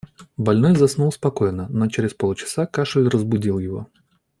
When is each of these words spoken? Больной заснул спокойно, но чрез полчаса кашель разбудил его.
Больной 0.35 0.75
заснул 0.75 1.11
спокойно, 1.11 1.67
но 1.69 1.85
чрез 1.87 2.15
полчаса 2.15 2.65
кашель 2.65 3.07
разбудил 3.07 3.59
его. 3.59 3.85